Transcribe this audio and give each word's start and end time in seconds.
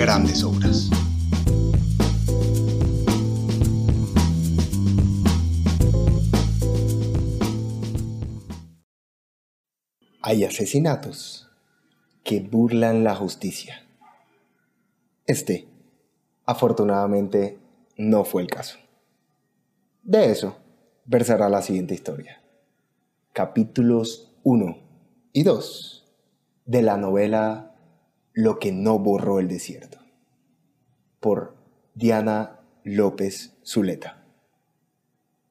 grandes 0.00 0.42
obras. 0.44 0.88
Hay 10.22 10.44
asesinatos 10.44 11.50
que 12.24 12.40
burlan 12.40 13.04
la 13.04 13.14
justicia. 13.14 13.86
Este, 15.26 15.68
afortunadamente, 16.46 17.58
no 17.98 18.24
fue 18.24 18.40
el 18.40 18.48
caso. 18.48 18.78
De 20.02 20.30
eso 20.30 20.56
versará 21.04 21.50
la 21.50 21.60
siguiente 21.60 21.92
historia. 21.92 22.40
Capítulos 23.34 24.32
1 24.44 24.78
y 25.34 25.42
2 25.42 26.06
de 26.64 26.80
la 26.80 26.96
novela 26.96 27.69
Lo 28.42 28.58
que 28.58 28.72
no 28.72 28.98
borró 28.98 29.38
el 29.38 29.48
desierto 29.48 29.98
por 31.20 31.58
Diana 31.94 32.60
López 32.84 33.58
Zuleta, 33.62 34.24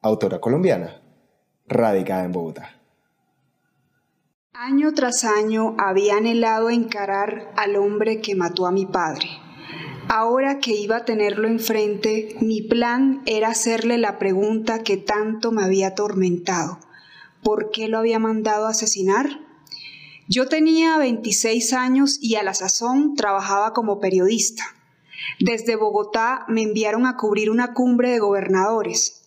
autora 0.01 0.41
colombiana, 0.41 0.99
radicada 1.67 2.23
en 2.23 2.31
Bogotá. 2.31 2.81
Año 4.53 4.91
tras 4.95 5.23
año 5.23 5.75
había 5.77 6.17
anhelado 6.17 6.71
encarar 6.71 7.53
al 7.57 7.75
hombre 7.75 8.21
que 8.21 8.33
mató 8.33 8.65
a 8.65 8.71
mi 8.71 8.87
padre. 8.87 9.27
Ahora 10.07 10.57
que 10.57 10.71
iba 10.71 10.97
a 10.97 11.05
tenerlo 11.05 11.47
enfrente, 11.47 12.37
mi 12.41 12.63
plan 12.63 13.21
era 13.27 13.49
hacerle 13.49 13.99
la 13.99 14.17
pregunta 14.17 14.81
que 14.81 14.97
tanto 14.97 15.51
me 15.51 15.63
había 15.63 15.89
atormentado. 15.89 16.79
¿Por 17.43 17.69
qué 17.69 17.87
lo 17.87 17.99
había 17.99 18.17
mandado 18.17 18.65
a 18.65 18.71
asesinar? 18.71 19.48
Yo 20.31 20.47
tenía 20.47 20.95
26 20.99 21.73
años 21.73 22.19
y 22.21 22.35
a 22.35 22.43
la 22.43 22.53
sazón 22.53 23.15
trabajaba 23.15 23.73
como 23.73 23.99
periodista. 23.99 24.63
Desde 25.39 25.75
Bogotá 25.75 26.45
me 26.47 26.61
enviaron 26.61 27.07
a 27.07 27.17
cubrir 27.17 27.49
una 27.49 27.73
cumbre 27.73 28.11
de 28.11 28.19
gobernadores. 28.19 29.23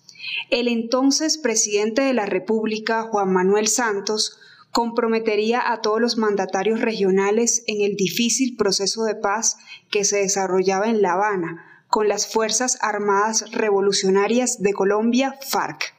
El 0.49 0.69
entonces 0.69 1.39
presidente 1.39 2.03
de 2.03 2.13
la 2.13 2.27
República, 2.27 3.03
Juan 3.03 3.33
Manuel 3.33 3.67
Santos, 3.67 4.39
comprometería 4.71 5.73
a 5.73 5.81
todos 5.81 6.01
los 6.01 6.19
mandatarios 6.19 6.81
regionales 6.81 7.65
en 7.67 7.83
el 7.83 7.97
difícil 7.97 8.57
proceso 8.57 9.03
de 9.03 9.17
paz 9.17 9.57
que 9.91 10.05
se 10.05 10.19
desarrollaba 10.19 10.89
en 10.89 11.03
La 11.03 11.15
Habana 11.15 11.85
con 11.89 12.07
las 12.07 12.33
Fuerzas 12.33 12.79
Armadas 12.81 13.51
Revolucionarias 13.51 14.63
de 14.63 14.73
Colombia, 14.73 15.37
FARC. 15.49 15.95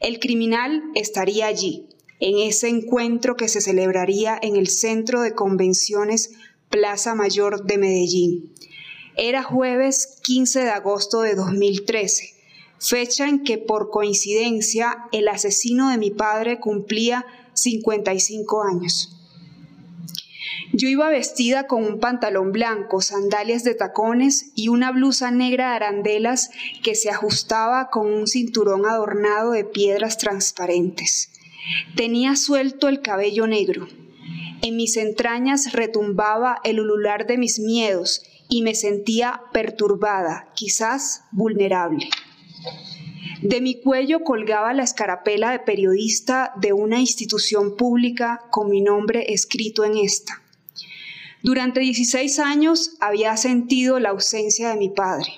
El 0.00 0.20
criminal 0.20 0.82
estaría 0.94 1.46
allí, 1.46 1.88
en 2.20 2.38
ese 2.38 2.68
encuentro 2.68 3.36
que 3.36 3.48
se 3.48 3.60
celebraría 3.60 4.38
en 4.40 4.56
el 4.56 4.68
Centro 4.68 5.20
de 5.20 5.34
Convenciones 5.34 6.32
Plaza 6.68 7.14
Mayor 7.14 7.64
de 7.64 7.78
Medellín. 7.78 8.52
Era 9.16 9.42
jueves 9.42 10.18
15 10.22 10.60
de 10.60 10.70
agosto 10.70 11.22
de 11.22 11.34
2013, 11.34 12.34
fecha 12.78 13.28
en 13.28 13.42
que 13.42 13.58
por 13.58 13.90
coincidencia 13.90 15.06
el 15.12 15.28
asesino 15.28 15.90
de 15.90 15.98
mi 15.98 16.10
padre 16.10 16.60
cumplía 16.60 17.26
55 17.54 18.62
años. 18.62 19.14
Yo 20.72 20.88
iba 20.88 21.08
vestida 21.08 21.66
con 21.66 21.82
un 21.82 21.98
pantalón 21.98 22.52
blanco, 22.52 23.00
sandalias 23.00 23.64
de 23.64 23.74
tacones 23.74 24.52
y 24.54 24.68
una 24.68 24.92
blusa 24.92 25.30
negra 25.30 25.70
de 25.70 25.76
arandelas 25.76 26.50
que 26.82 26.94
se 26.94 27.10
ajustaba 27.10 27.90
con 27.90 28.06
un 28.06 28.26
cinturón 28.26 28.84
adornado 28.86 29.52
de 29.52 29.64
piedras 29.64 30.18
transparentes. 30.18 31.30
Tenía 31.96 32.36
suelto 32.36 32.88
el 32.88 33.02
cabello 33.02 33.46
negro. 33.46 33.88
En 34.62 34.76
mis 34.76 34.96
entrañas 34.96 35.72
retumbaba 35.72 36.58
el 36.64 36.80
ulular 36.80 37.26
de 37.26 37.38
mis 37.38 37.58
miedos 37.60 38.22
y 38.48 38.62
me 38.62 38.74
sentía 38.74 39.42
perturbada, 39.52 40.50
quizás 40.54 41.24
vulnerable. 41.30 42.08
De 43.42 43.60
mi 43.60 43.80
cuello 43.80 44.24
colgaba 44.24 44.74
la 44.74 44.82
escarapela 44.82 45.52
de 45.52 45.60
periodista 45.60 46.52
de 46.56 46.72
una 46.72 46.98
institución 46.98 47.76
pública 47.76 48.40
con 48.50 48.68
mi 48.68 48.80
nombre 48.80 49.32
escrito 49.32 49.84
en 49.84 49.96
esta. 49.96 50.42
Durante 51.42 51.80
16 51.80 52.40
años 52.40 52.96
había 53.00 53.36
sentido 53.36 54.00
la 54.00 54.08
ausencia 54.08 54.70
de 54.70 54.76
mi 54.76 54.88
padre, 54.88 55.34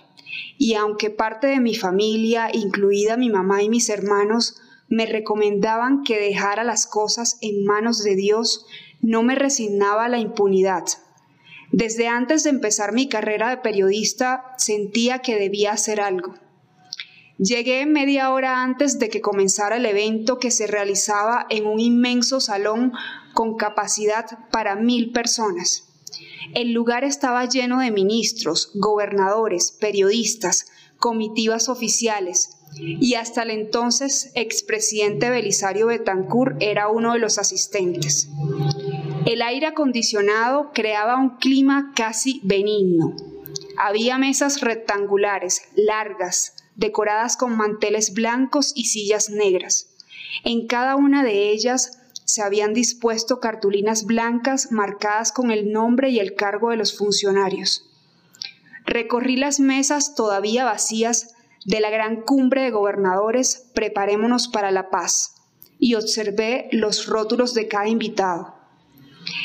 y 0.57 0.75
aunque 0.75 1.11
parte 1.11 1.49
de 1.49 1.61
mi 1.61 1.75
familia, 1.75 2.49
incluida 2.55 3.19
mi 3.19 3.29
mamá 3.29 3.63
y 3.63 3.69
mis 3.69 3.91
hermanos, 3.91 4.57
me 4.91 5.07
recomendaban 5.07 6.03
que 6.03 6.19
dejara 6.19 6.65
las 6.65 6.87
cosas 6.87 7.39
en 7.41 7.65
manos 7.65 8.03
de 8.03 8.17
Dios, 8.17 8.67
no 9.01 9.23
me 9.23 9.37
resignaba 9.37 10.05
a 10.05 10.09
la 10.09 10.19
impunidad. 10.19 10.85
Desde 11.73 12.09
antes 12.09 12.43
de 12.43 12.51
empezar 12.51 12.93
mi 12.93 13.09
carrera 13.09 13.49
de 13.49 13.59
periodista 13.59 14.53
sentía 14.59 15.21
que 15.21 15.37
debía 15.37 15.73
hacer 15.73 16.01
algo. 16.01 16.35
Llegué 17.39 17.87
media 17.87 18.33
hora 18.33 18.63
antes 18.63 18.99
de 18.99 19.09
que 19.09 19.23
comenzara 19.23 19.77
el 19.77 19.87
evento 19.87 20.39
que 20.39 20.51
se 20.51 20.67
realizaba 20.67 21.47
en 21.49 21.67
un 21.67 21.81
inmenso 21.81 22.41
salón 22.41 22.93
con 23.33 23.57
capacidad 23.57 24.27
para 24.51 24.75
mil 24.75 25.13
personas. 25.13 25.87
El 26.53 26.73
lugar 26.73 27.05
estaba 27.05 27.47
lleno 27.47 27.79
de 27.79 27.93
ministros, 27.93 28.73
gobernadores, 28.75 29.71
periodistas, 29.71 30.67
comitivas 30.99 31.69
oficiales, 31.69 32.60
y 32.77 33.15
hasta 33.15 33.43
el 33.43 33.51
entonces 33.51 34.31
expresidente 34.35 35.31
Belisario 35.31 35.87
Betancourt 35.87 36.57
era 36.61 36.89
uno 36.89 37.13
de 37.13 37.19
los 37.19 37.39
asistentes. 37.39 38.29
El 39.27 39.43
aire 39.43 39.67
acondicionado 39.67 40.71
creaba 40.73 41.17
un 41.17 41.37
clima 41.37 41.93
casi 41.95 42.41
benigno. 42.45 43.15
Había 43.77 44.19
mesas 44.19 44.61
rectangulares, 44.61 45.63
largas, 45.75 46.55
decoradas 46.77 47.37
con 47.37 47.57
manteles 47.57 48.15
blancos 48.15 48.73
y 48.75 48.87
sillas 48.87 49.31
negras. 49.31 49.89
En 50.45 50.67
cada 50.67 50.97
una 50.97 51.23
de 51.23 51.51
ellas 51.51 51.99
se 52.25 52.43
habían 52.43 52.73
dispuesto 52.73 53.41
cartulinas 53.41 54.07
blancas 54.07 54.71
marcadas 54.71 55.33
con 55.33 55.51
el 55.51 55.73
nombre 55.73 56.11
y 56.11 56.21
el 56.21 56.35
cargo 56.35 56.71
de 56.71 56.77
los 56.77 56.97
funcionarios. 56.97 57.85
Recorrí 58.87 59.37
las 59.37 59.61
mesas 59.61 60.15
todavía 60.15 60.65
vacías 60.65 61.35
de 61.65 61.81
la 61.81 61.91
gran 61.91 62.23
cumbre 62.23 62.63
de 62.63 62.71
gobernadores 62.71 63.71
Preparémonos 63.75 64.49
para 64.49 64.71
la 64.71 64.91
paz 64.91 65.35
y 65.79 65.95
observé 65.95 66.69
los 66.73 67.07
rótulos 67.07 67.55
de 67.55 67.69
cada 67.69 67.89
invitado. 67.89 68.55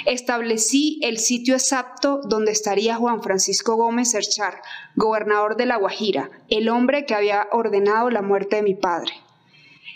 Establecí 0.06 1.00
el 1.04 1.18
sitio 1.18 1.56
exacto 1.56 2.22
donde 2.24 2.52
estaría 2.52 2.96
Juan 2.96 3.22
Francisco 3.22 3.76
Gómez 3.76 4.14
Erchar, 4.14 4.62
gobernador 4.96 5.58
de 5.58 5.66
La 5.66 5.78
Guajira, 5.78 6.30
el 6.50 6.70
hombre 6.70 7.06
que 7.06 7.16
había 7.16 7.48
ordenado 7.52 8.10
la 8.10 8.22
muerte 8.22 8.58
de 8.58 8.64
mi 8.64 8.76
padre. 8.76 9.14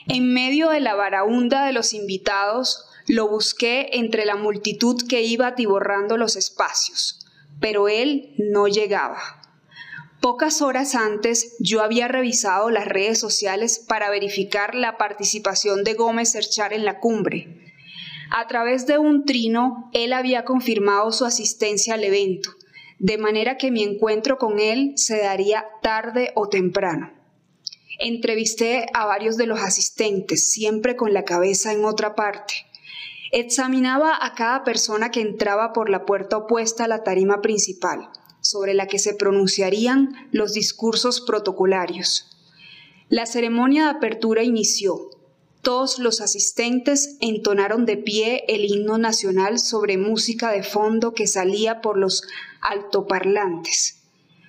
En 0.07 0.33
medio 0.33 0.69
de 0.69 0.79
la 0.79 0.95
varaunda 0.95 1.65
de 1.65 1.73
los 1.73 1.93
invitados, 1.93 2.85
lo 3.07 3.27
busqué 3.27 3.89
entre 3.93 4.25
la 4.25 4.35
multitud 4.35 5.01
que 5.07 5.21
iba 5.21 5.47
atiborrando 5.47 6.17
los 6.17 6.35
espacios, 6.35 7.25
pero 7.59 7.87
él 7.87 8.33
no 8.37 8.67
llegaba. 8.67 9.38
Pocas 10.21 10.61
horas 10.61 10.95
antes 10.95 11.55
yo 11.59 11.81
había 11.81 12.09
revisado 12.09 12.69
las 12.69 12.85
redes 12.85 13.17
sociales 13.17 13.79
para 13.79 14.09
verificar 14.09 14.75
la 14.75 14.97
participación 14.97 15.85
de 15.85 15.93
Gómez 15.93 16.35
Erchar 16.35 16.73
en 16.73 16.83
la 16.83 16.99
cumbre. 16.99 17.73
A 18.29 18.45
través 18.47 18.85
de 18.85 18.97
un 18.97 19.23
trino, 19.23 19.89
él 19.93 20.11
había 20.11 20.43
confirmado 20.43 21.13
su 21.13 21.23
asistencia 21.23 21.93
al 21.93 22.03
evento, 22.03 22.51
de 22.99 23.17
manera 23.17 23.55
que 23.55 23.71
mi 23.71 23.81
encuentro 23.81 24.37
con 24.37 24.59
él 24.59 24.91
se 24.97 25.19
daría 25.21 25.65
tarde 25.81 26.33
o 26.35 26.49
temprano. 26.49 27.13
Entrevisté 27.97 28.87
a 28.93 29.05
varios 29.05 29.37
de 29.37 29.45
los 29.45 29.61
asistentes, 29.61 30.51
siempre 30.51 30.97
con 30.97 31.13
la 31.13 31.23
cabeza 31.23 31.71
en 31.71 31.85
otra 31.85 32.15
parte. 32.15 32.55
Examinaba 33.31 34.17
a 34.19 34.35
cada 34.35 34.65
persona 34.65 35.11
que 35.11 35.21
entraba 35.21 35.71
por 35.71 35.89
la 35.89 36.05
puerta 36.05 36.35
opuesta 36.35 36.83
a 36.83 36.87
la 36.89 37.03
tarima 37.03 37.41
principal, 37.41 38.09
sobre 38.49 38.73
la 38.73 38.87
que 38.87 38.97
se 38.97 39.13
pronunciarían 39.13 40.27
los 40.31 40.53
discursos 40.53 41.21
protocolarios. 41.21 42.25
La 43.07 43.27
ceremonia 43.27 43.83
de 43.83 43.89
apertura 43.91 44.41
inició, 44.41 45.11
todos 45.61 45.99
los 45.99 46.19
asistentes 46.19 47.17
entonaron 47.19 47.85
de 47.85 47.97
pie 47.97 48.45
el 48.47 48.65
himno 48.65 48.97
nacional 48.97 49.59
sobre 49.59 49.97
música 49.97 50.51
de 50.51 50.63
fondo 50.63 51.13
que 51.13 51.27
salía 51.27 51.79
por 51.81 51.95
los 51.97 52.23
altoparlantes. 52.61 53.97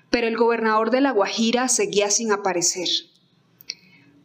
pero 0.08 0.26
el 0.26 0.37
gobernador 0.37 0.91
de 0.91 1.00
La 1.00 1.12
Guajira 1.12 1.69
seguía 1.69 2.11
sin 2.11 2.32
aparecer. 2.32 2.88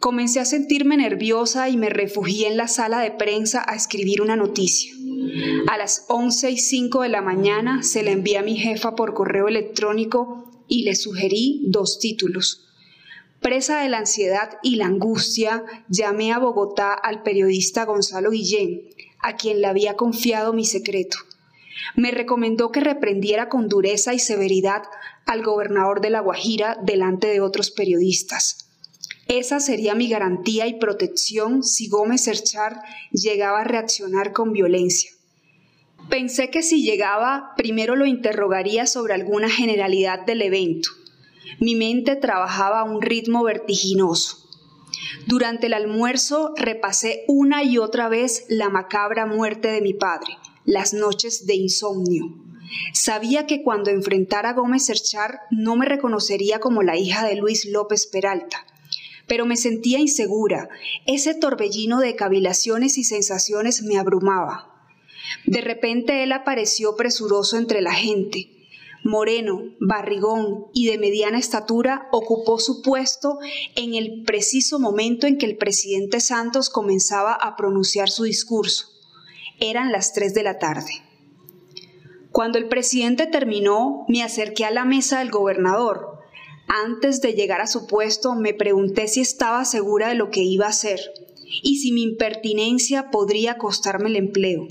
Comencé 0.05 0.39
a 0.39 0.45
sentirme 0.45 0.97
nerviosa 0.97 1.67
y 1.67 1.77
me 1.77 1.89
refugié 1.89 2.47
en 2.47 2.57
la 2.57 2.67
sala 2.67 2.99
de 2.99 3.09
prensa 3.09 3.65
a 3.67 3.73
escribir 3.73 4.21
una 4.21 4.35
noticia. 4.35 4.93
A 5.67 5.79
las 5.79 6.05
11 6.09 6.51
y 6.51 6.57
5 6.59 7.01
de 7.01 7.09
la 7.09 7.23
mañana 7.23 7.81
se 7.81 8.03
la 8.03 8.11
envié 8.11 8.37
a 8.37 8.43
mi 8.43 8.55
jefa 8.55 8.93
por 8.95 9.15
correo 9.15 9.47
electrónico 9.47 10.63
y 10.67 10.83
le 10.83 10.93
sugerí 10.93 11.63
dos 11.69 11.97
títulos. 11.97 12.67
Presa 13.41 13.81
de 13.81 13.89
la 13.89 13.97
ansiedad 13.97 14.59
y 14.61 14.75
la 14.75 14.85
angustia, 14.85 15.63
llamé 15.89 16.33
a 16.33 16.37
Bogotá 16.37 16.93
al 16.93 17.23
periodista 17.23 17.83
Gonzalo 17.85 18.29
Guillén, 18.29 18.83
a 19.23 19.37
quien 19.37 19.59
le 19.59 19.65
había 19.65 19.95
confiado 19.95 20.53
mi 20.53 20.65
secreto. 20.65 21.17
Me 21.95 22.11
recomendó 22.11 22.71
que 22.71 22.79
reprendiera 22.79 23.49
con 23.49 23.69
dureza 23.69 24.13
y 24.13 24.19
severidad 24.19 24.83
al 25.25 25.41
gobernador 25.41 25.99
de 25.99 26.11
La 26.11 26.19
Guajira 26.19 26.77
delante 26.83 27.25
de 27.25 27.41
otros 27.41 27.71
periodistas. 27.71 28.64
Esa 29.27 29.59
sería 29.59 29.95
mi 29.95 30.07
garantía 30.07 30.67
y 30.67 30.75
protección 30.75 31.63
si 31.63 31.87
Gómez 31.87 32.25
Serchar 32.25 32.81
llegaba 33.11 33.61
a 33.61 33.63
reaccionar 33.63 34.33
con 34.33 34.53
violencia. 34.53 35.11
Pensé 36.09 36.51
que 36.51 36.61
si 36.61 36.83
llegaba, 36.83 37.53
primero 37.57 37.95
lo 37.95 38.05
interrogaría 38.05 38.85
sobre 38.85 39.15
alguna 39.15 39.49
generalidad 39.49 40.25
del 40.25 40.43
evento. 40.43 40.89
Mi 41.59 41.73
mente 41.75 42.15
trabajaba 42.15 42.81
a 42.81 42.83
un 42.83 43.01
ritmo 43.01 43.43
vertiginoso. 43.43 44.37
Durante 45.25 45.67
el 45.67 45.73
almuerzo 45.73 46.53
repasé 46.55 47.23
una 47.27 47.63
y 47.63 47.79
otra 47.79 48.09
vez 48.09 48.45
la 48.49 48.69
macabra 48.69 49.25
muerte 49.25 49.69
de 49.69 49.81
mi 49.81 49.93
padre, 49.93 50.37
las 50.65 50.93
noches 50.93 51.47
de 51.47 51.55
insomnio. 51.55 52.25
Sabía 52.93 53.47
que 53.47 53.63
cuando 53.63 53.89
enfrentara 53.89 54.49
a 54.49 54.53
Gómez 54.53 54.85
Serchar 54.85 55.39
no 55.49 55.75
me 55.75 55.85
reconocería 55.85 56.59
como 56.59 56.83
la 56.83 56.97
hija 56.97 57.25
de 57.25 57.35
Luis 57.35 57.65
López 57.65 58.07
Peralta, 58.07 58.65
pero 59.27 59.45
me 59.45 59.57
sentía 59.57 59.99
insegura. 59.99 60.69
Ese 61.05 61.33
torbellino 61.33 61.99
de 61.99 62.15
cavilaciones 62.15 62.97
y 62.97 63.03
sensaciones 63.03 63.83
me 63.83 63.97
abrumaba. 63.97 64.71
De 65.45 65.61
repente 65.61 66.23
él 66.23 66.31
apareció 66.31 66.95
presuroso 66.95 67.57
entre 67.57 67.81
la 67.81 67.93
gente. 67.93 68.51
Moreno, 69.03 69.61
barrigón 69.79 70.65
y 70.73 70.87
de 70.87 70.97
mediana 70.97 71.37
estatura, 71.37 72.07
ocupó 72.11 72.57
su 72.59 72.81
puesto 72.81 73.37
en 73.75 73.93
el 73.93 74.23
preciso 74.23 74.79
momento 74.79 75.27
en 75.27 75.37
que 75.37 75.45
el 75.45 75.57
presidente 75.57 76.19
Santos 76.19 76.71
comenzaba 76.71 77.33
a 77.33 77.55
pronunciar 77.55 78.09
su 78.09 78.23
discurso. 78.23 78.87
Eran 79.59 79.91
las 79.91 80.13
tres 80.13 80.33
de 80.33 80.43
la 80.43 80.57
tarde. 80.57 81.03
Cuando 82.31 82.57
el 82.57 82.67
presidente 82.67 83.27
terminó, 83.27 84.05
me 84.09 84.23
acerqué 84.23 84.65
a 84.65 84.71
la 84.71 84.85
mesa 84.85 85.19
del 85.19 85.31
gobernador. 85.31 86.14
Antes 86.67 87.21
de 87.21 87.33
llegar 87.33 87.61
a 87.61 87.67
su 87.67 87.87
puesto, 87.87 88.35
me 88.35 88.53
pregunté 88.53 89.07
si 89.07 89.21
estaba 89.21 89.65
segura 89.65 90.09
de 90.09 90.15
lo 90.15 90.31
que 90.31 90.41
iba 90.41 90.65
a 90.65 90.69
hacer 90.69 90.99
y 91.63 91.77
si 91.77 91.91
mi 91.91 92.03
impertinencia 92.03 93.11
podría 93.11 93.57
costarme 93.57 94.09
el 94.09 94.15
empleo. 94.15 94.67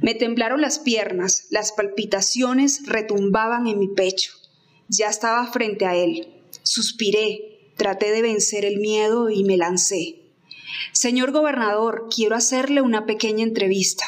Me 0.00 0.14
temblaron 0.14 0.60
las 0.60 0.78
piernas, 0.78 1.46
las 1.50 1.72
palpitaciones 1.72 2.82
retumbaban 2.86 3.66
en 3.66 3.78
mi 3.78 3.88
pecho. 3.88 4.32
Ya 4.88 5.08
estaba 5.08 5.46
frente 5.46 5.86
a 5.86 5.94
él. 5.94 6.28
Suspiré, 6.62 7.70
traté 7.76 8.10
de 8.12 8.22
vencer 8.22 8.64
el 8.64 8.78
miedo 8.78 9.30
y 9.30 9.44
me 9.44 9.56
lancé. 9.56 10.20
Señor 10.92 11.32
gobernador, 11.32 12.08
quiero 12.14 12.36
hacerle 12.36 12.82
una 12.82 13.06
pequeña 13.06 13.44
entrevista. 13.44 14.04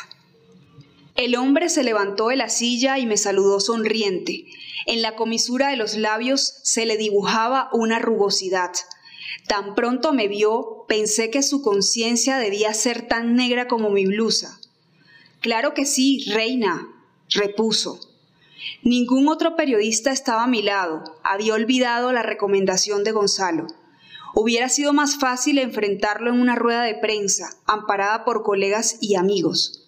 El 1.17 1.35
hombre 1.37 1.71
se 1.71 1.83
levantó 1.83 2.29
de 2.29 2.37
la 2.37 2.51
silla 2.51 2.99
y 2.99 3.07
me 3.07 3.17
saludó 3.17 3.59
sonriente. 3.59 4.45
En 4.85 5.01
la 5.01 5.17
comisura 5.17 5.69
de 5.69 5.77
los 5.77 5.97
labios 5.97 6.61
se 6.63 6.85
le 6.85 6.99
dibujaba 6.99 7.71
una 7.73 7.99
rugosidad. 7.99 8.73
Tan 9.49 9.75
pronto 9.75 10.13
me 10.13 10.29
vio, 10.29 10.85
pensé 10.89 11.31
que 11.31 11.43
su 11.43 11.63
conciencia 11.63 12.37
debía 12.37 12.75
ser 12.75 13.09
tan 13.09 13.35
negra 13.35 13.67
como 13.67 13.89
mi 13.89 14.05
blusa. 14.05 14.61
Claro 15.41 15.73
que 15.73 15.87
sí, 15.87 16.25
reina, 16.33 16.87
repuso. 17.31 17.99
Ningún 18.83 19.29
otro 19.29 19.57
periodista 19.57 20.13
estaba 20.13 20.45
a 20.45 20.49
mi 20.49 20.61
lado. 20.61 21.03
Había 21.25 21.55
olvidado 21.55 22.13
la 22.13 22.23
recomendación 22.23 23.05
de 23.05 23.13
Gonzalo. 23.13 23.69
Hubiera 24.35 24.69
sido 24.69 24.93
más 24.93 25.17
fácil 25.19 25.59
enfrentarlo 25.59 26.31
en 26.31 26.41
una 26.41 26.57
rueda 26.57 26.83
de 26.83 26.95
prensa, 26.95 27.57
amparada 27.65 28.27
por 28.27 28.43
colegas 28.43 28.99
y 29.01 29.15
amigos. 29.15 29.86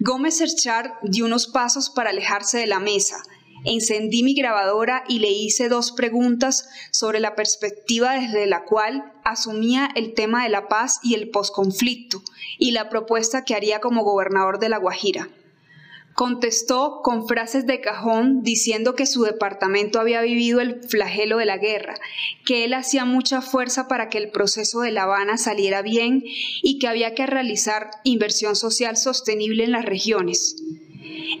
Gómez 0.00 0.36
Serchar 0.36 0.98
dio 1.02 1.24
unos 1.24 1.46
pasos 1.46 1.88
para 1.88 2.10
alejarse 2.10 2.58
de 2.58 2.66
la 2.66 2.80
mesa. 2.80 3.22
Encendí 3.64 4.22
mi 4.22 4.34
grabadora 4.34 5.04
y 5.08 5.20
le 5.20 5.30
hice 5.30 5.70
dos 5.70 5.92
preguntas 5.92 6.68
sobre 6.92 7.18
la 7.18 7.34
perspectiva 7.34 8.12
desde 8.12 8.46
la 8.46 8.64
cual 8.64 9.14
asumía 9.24 9.88
el 9.96 10.12
tema 10.12 10.44
de 10.44 10.50
la 10.50 10.68
paz 10.68 11.00
y 11.02 11.14
el 11.14 11.30
posconflicto 11.30 12.20
y 12.58 12.72
la 12.72 12.90
propuesta 12.90 13.44
que 13.44 13.54
haría 13.54 13.80
como 13.80 14.04
gobernador 14.04 14.58
de 14.58 14.68
La 14.68 14.76
Guajira. 14.76 15.30
Contestó 16.16 17.02
con 17.02 17.28
frases 17.28 17.66
de 17.66 17.82
cajón 17.82 18.42
diciendo 18.42 18.94
que 18.94 19.04
su 19.04 19.24
departamento 19.24 20.00
había 20.00 20.22
vivido 20.22 20.62
el 20.62 20.82
flagelo 20.82 21.36
de 21.36 21.44
la 21.44 21.58
guerra, 21.58 21.94
que 22.46 22.64
él 22.64 22.72
hacía 22.72 23.04
mucha 23.04 23.42
fuerza 23.42 23.86
para 23.86 24.08
que 24.08 24.16
el 24.16 24.30
proceso 24.30 24.80
de 24.80 24.92
La 24.92 25.02
Habana 25.02 25.36
saliera 25.36 25.82
bien 25.82 26.22
y 26.24 26.78
que 26.78 26.88
había 26.88 27.14
que 27.14 27.26
realizar 27.26 27.90
inversión 28.02 28.56
social 28.56 28.96
sostenible 28.96 29.64
en 29.64 29.72
las 29.72 29.84
regiones. 29.84 30.56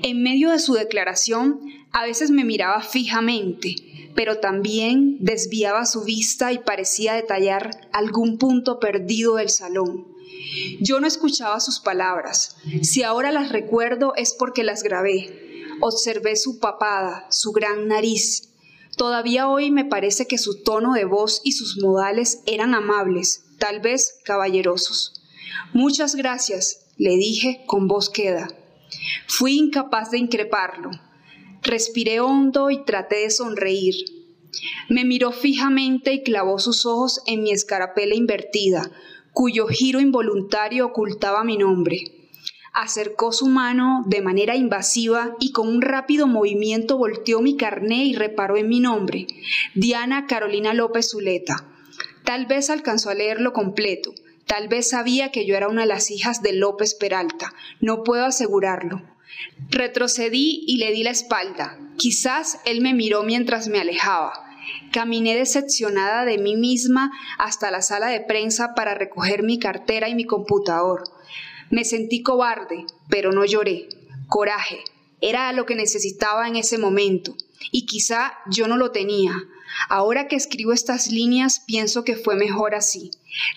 En 0.02 0.22
medio 0.22 0.50
de 0.50 0.58
su 0.58 0.74
declaración, 0.74 1.58
a 1.92 2.04
veces 2.04 2.30
me 2.30 2.44
miraba 2.44 2.82
fijamente, 2.82 3.76
pero 4.14 4.40
también 4.40 5.16
desviaba 5.20 5.86
su 5.86 6.04
vista 6.04 6.52
y 6.52 6.58
parecía 6.58 7.14
detallar 7.14 7.88
algún 7.94 8.36
punto 8.36 8.78
perdido 8.78 9.36
del 9.36 9.48
salón. 9.48 10.15
Yo 10.80 11.00
no 11.00 11.06
escuchaba 11.06 11.60
sus 11.60 11.80
palabras. 11.80 12.56
Si 12.82 13.02
ahora 13.02 13.32
las 13.32 13.50
recuerdo 13.50 14.14
es 14.16 14.32
porque 14.32 14.64
las 14.64 14.82
grabé. 14.82 15.64
Observé 15.80 16.36
su 16.36 16.58
papada, 16.58 17.26
su 17.30 17.52
gran 17.52 17.88
nariz. 17.88 18.54
Todavía 18.96 19.48
hoy 19.48 19.70
me 19.70 19.84
parece 19.84 20.26
que 20.26 20.38
su 20.38 20.62
tono 20.62 20.94
de 20.94 21.04
voz 21.04 21.42
y 21.44 21.52
sus 21.52 21.78
modales 21.82 22.40
eran 22.46 22.74
amables, 22.74 23.44
tal 23.58 23.80
vez 23.80 24.20
caballerosos. 24.24 25.22
Muchas 25.74 26.14
gracias, 26.14 26.86
le 26.96 27.16
dije 27.16 27.64
con 27.66 27.88
voz 27.88 28.08
queda. 28.08 28.48
Fui 29.26 29.58
incapaz 29.58 30.10
de 30.10 30.18
increparlo. 30.18 30.90
Respiré 31.62 32.20
hondo 32.20 32.70
y 32.70 32.84
traté 32.84 33.16
de 33.16 33.30
sonreír. 33.30 33.96
Me 34.88 35.04
miró 35.04 35.32
fijamente 35.32 36.14
y 36.14 36.22
clavó 36.22 36.58
sus 36.58 36.86
ojos 36.86 37.20
en 37.26 37.42
mi 37.42 37.50
escarapela 37.52 38.14
invertida, 38.14 38.90
cuyo 39.36 39.66
giro 39.66 40.00
involuntario 40.00 40.86
ocultaba 40.86 41.44
mi 41.44 41.58
nombre. 41.58 42.04
Acercó 42.72 43.32
su 43.32 43.48
mano 43.48 44.02
de 44.06 44.22
manera 44.22 44.56
invasiva 44.56 45.36
y 45.38 45.52
con 45.52 45.68
un 45.68 45.82
rápido 45.82 46.26
movimiento 46.26 46.96
volteó 46.96 47.42
mi 47.42 47.54
carné 47.54 48.06
y 48.06 48.14
reparó 48.14 48.56
en 48.56 48.70
mi 48.70 48.80
nombre, 48.80 49.26
Diana 49.74 50.26
Carolina 50.26 50.72
López 50.72 51.10
Zuleta. 51.10 51.68
Tal 52.24 52.46
vez 52.46 52.70
alcanzó 52.70 53.10
a 53.10 53.14
leerlo 53.14 53.52
completo, 53.52 54.14
tal 54.46 54.68
vez 54.68 54.88
sabía 54.88 55.30
que 55.30 55.44
yo 55.44 55.54
era 55.54 55.68
una 55.68 55.82
de 55.82 55.88
las 55.88 56.10
hijas 56.10 56.40
de 56.40 56.54
López 56.54 56.94
Peralta, 56.94 57.52
no 57.82 58.04
puedo 58.04 58.24
asegurarlo. 58.24 59.02
Retrocedí 59.68 60.64
y 60.66 60.78
le 60.78 60.92
di 60.92 61.02
la 61.02 61.10
espalda. 61.10 61.78
Quizás 61.98 62.58
él 62.64 62.80
me 62.80 62.94
miró 62.94 63.22
mientras 63.22 63.68
me 63.68 63.80
alejaba. 63.80 64.45
Caminé 64.92 65.36
decepcionada 65.36 66.24
de 66.24 66.38
mí 66.38 66.56
misma 66.56 67.10
hasta 67.38 67.70
la 67.70 67.82
sala 67.82 68.08
de 68.08 68.20
prensa 68.20 68.74
para 68.74 68.94
recoger 68.94 69.42
mi 69.42 69.58
cartera 69.58 70.08
y 70.08 70.14
mi 70.14 70.24
computador. 70.24 71.04
Me 71.70 71.84
sentí 71.84 72.22
cobarde, 72.22 72.86
pero 73.08 73.32
no 73.32 73.44
lloré. 73.44 73.88
Coraje. 74.28 74.78
Era 75.20 75.52
lo 75.52 75.66
que 75.66 75.74
necesitaba 75.74 76.46
en 76.46 76.56
ese 76.56 76.78
momento. 76.78 77.34
Y 77.72 77.86
quizá 77.86 78.34
yo 78.50 78.68
no 78.68 78.76
lo 78.76 78.92
tenía. 78.92 79.32
Ahora 79.88 80.28
que 80.28 80.36
escribo 80.36 80.72
estas 80.72 81.08
líneas 81.08 81.62
pienso 81.66 82.04
que 82.04 82.16
fue 82.16 82.36
mejor 82.36 82.74
así. 82.74 83.10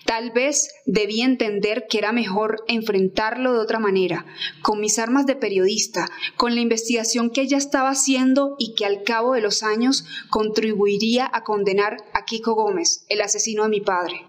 Tal 0.06 0.32
vez 0.32 0.70
debí 0.86 1.22
entender 1.22 1.86
que 1.90 1.98
era 1.98 2.12
mejor 2.12 2.64
enfrentarlo 2.68 3.54
de 3.54 3.60
otra 3.60 3.80
manera, 3.80 4.26
con 4.62 4.80
mis 4.80 5.00
armas 5.00 5.26
de 5.26 5.36
periodista, 5.36 6.08
con 6.36 6.56
la 6.56 6.62
investigación 6.62 7.30
que 7.30 7.42
ella 7.42 7.58
estaba 7.58 7.90
haciendo 7.90 8.56
y 8.58 8.76
que 8.76 8.86
al 8.86 9.04
cabo 9.04 9.34
de 9.34 9.42
los 9.42 9.64
años 9.64 10.06
contribuiría 10.30 11.30
a 11.32 11.44
condenar 11.44 11.98
a 12.14 12.26
Kiko 12.26 12.54
Gómez, 12.54 13.06
el 13.10 13.22
asesino 13.22 13.64
de 13.64 13.70
mi 13.70 13.82
padre. 13.82 14.29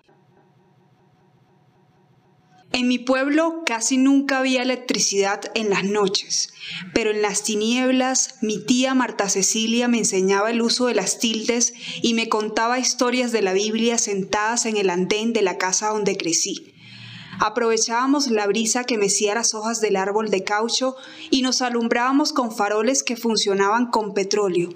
En 2.72 2.86
mi 2.86 2.98
pueblo 2.98 3.62
casi 3.66 3.96
nunca 3.96 4.38
había 4.38 4.62
electricidad 4.62 5.40
en 5.54 5.70
las 5.70 5.82
noches, 5.82 6.52
pero 6.94 7.10
en 7.10 7.20
las 7.20 7.42
tinieblas 7.42 8.36
mi 8.42 8.64
tía 8.64 8.94
Marta 8.94 9.28
Cecilia 9.28 9.88
me 9.88 9.98
enseñaba 9.98 10.50
el 10.50 10.62
uso 10.62 10.86
de 10.86 10.94
las 10.94 11.18
tildes 11.18 11.72
y 12.00 12.14
me 12.14 12.28
contaba 12.28 12.78
historias 12.78 13.32
de 13.32 13.42
la 13.42 13.54
Biblia 13.54 13.98
sentadas 13.98 14.66
en 14.66 14.76
el 14.76 14.88
andén 14.88 15.32
de 15.32 15.42
la 15.42 15.58
casa 15.58 15.88
donde 15.88 16.16
crecí. 16.16 16.72
Aprovechábamos 17.40 18.30
la 18.30 18.46
brisa 18.46 18.84
que 18.84 18.98
mecía 18.98 19.34
las 19.34 19.52
hojas 19.54 19.80
del 19.80 19.96
árbol 19.96 20.30
de 20.30 20.44
caucho 20.44 20.94
y 21.30 21.42
nos 21.42 21.62
alumbrábamos 21.62 22.32
con 22.32 22.52
faroles 22.54 23.02
que 23.02 23.16
funcionaban 23.16 23.86
con 23.86 24.14
petróleo. 24.14 24.68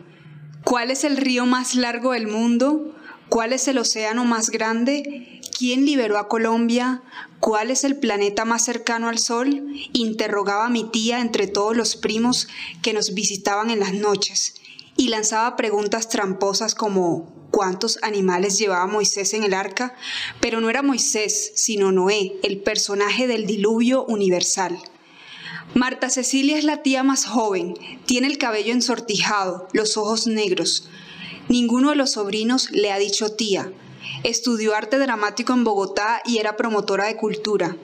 ¿Cuál 0.64 0.90
es 0.90 1.04
el 1.04 1.16
río 1.16 1.46
más 1.46 1.76
largo 1.76 2.12
del 2.12 2.26
mundo? 2.26 2.92
¿Cuál 3.28 3.52
es 3.52 3.68
el 3.68 3.78
océano 3.78 4.24
más 4.24 4.50
grande? 4.50 5.40
¿Quién 5.66 5.86
liberó 5.86 6.18
a 6.18 6.28
Colombia? 6.28 7.00
¿Cuál 7.40 7.70
es 7.70 7.84
el 7.84 7.96
planeta 7.96 8.44
más 8.44 8.66
cercano 8.66 9.08
al 9.08 9.18
Sol? 9.18 9.66
interrogaba 9.94 10.68
mi 10.68 10.84
tía 10.84 11.22
entre 11.22 11.46
todos 11.46 11.74
los 11.74 11.96
primos 11.96 12.48
que 12.82 12.92
nos 12.92 13.14
visitaban 13.14 13.70
en 13.70 13.80
las 13.80 13.94
noches 13.94 14.56
y 14.98 15.08
lanzaba 15.08 15.56
preguntas 15.56 16.10
tramposas 16.10 16.74
como 16.74 17.32
cuántos 17.50 17.98
animales 18.02 18.58
llevaba 18.58 18.86
Moisés 18.86 19.32
en 19.32 19.42
el 19.42 19.54
arca, 19.54 19.94
pero 20.38 20.60
no 20.60 20.68
era 20.68 20.82
Moisés, 20.82 21.52
sino 21.54 21.92
Noé, 21.92 22.34
el 22.42 22.58
personaje 22.58 23.26
del 23.26 23.46
diluvio 23.46 24.04
universal. 24.04 24.78
Marta 25.72 26.10
Cecilia 26.10 26.58
es 26.58 26.64
la 26.64 26.82
tía 26.82 27.02
más 27.04 27.24
joven, 27.24 27.72
tiene 28.04 28.26
el 28.26 28.36
cabello 28.36 28.74
ensortijado, 28.74 29.66
los 29.72 29.96
ojos 29.96 30.26
negros. 30.26 30.90
Ninguno 31.48 31.88
de 31.88 31.96
los 31.96 32.12
sobrinos 32.12 32.70
le 32.70 32.92
ha 32.92 32.98
dicho 32.98 33.34
tía, 33.34 33.72
Estudió 34.22 34.74
arte 34.74 34.98
dramático 34.98 35.52
en 35.52 35.64
Bogotá 35.64 36.22
y 36.24 36.38
era 36.38 36.56
promotora 36.56 37.06
de 37.06 37.16
cultura. 37.16 37.76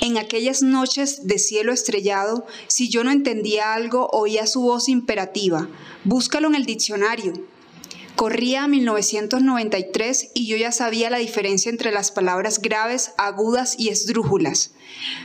En 0.00 0.18
aquellas 0.18 0.62
noches 0.62 1.26
de 1.26 1.38
cielo 1.38 1.72
estrellado, 1.72 2.46
si 2.66 2.88
yo 2.88 3.04
no 3.04 3.10
entendía 3.10 3.74
algo, 3.74 4.08
oía 4.12 4.46
su 4.46 4.62
voz 4.62 4.88
imperativa. 4.88 5.68
Búscalo 6.04 6.48
en 6.48 6.54
el 6.54 6.66
diccionario. 6.66 7.32
Corría 8.18 8.66
1993 8.66 10.32
y 10.34 10.48
yo 10.48 10.56
ya 10.56 10.72
sabía 10.72 11.08
la 11.08 11.18
diferencia 11.18 11.70
entre 11.70 11.92
las 11.92 12.10
palabras 12.10 12.60
graves, 12.60 13.12
agudas 13.16 13.76
y 13.78 13.90
esdrújulas. 13.90 14.72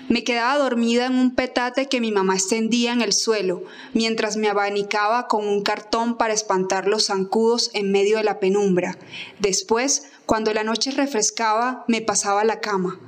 Me 0.10 0.24
quedaba 0.24 0.60
dormida 0.60 1.08
en 1.08 1.16
un 1.16 1.34
petate 1.34 1.88
que 1.88 2.00
mi 2.00 2.12
mamá 2.12 2.36
extendía 2.36 2.94
en 2.94 3.02
el 3.02 3.12
suelo, 3.12 3.64
mientras 3.96 4.38
me 4.38 4.48
abanicaba 4.48 5.28
con 5.28 5.48
un 5.48 5.64
cartón 5.64 6.20
para 6.20 6.36
espantar 6.36 6.88
los 6.88 7.08
zancudos 7.08 7.72
en 7.74 7.92
medio 7.92 8.18
de 8.18 8.26
la 8.26 8.40
penumbra. 8.40 9.00
Después, 9.40 10.12
cuando 10.28 10.54
la 10.54 10.64
noche 10.64 10.92
refrescaba, 10.92 11.86
me 11.88 12.02
pasaba 12.02 12.42
a 12.42 12.46
la 12.46 12.60
cama. 12.60 13.00